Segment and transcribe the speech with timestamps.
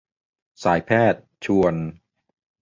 [0.63, 1.73] สายแพทย์ ชวน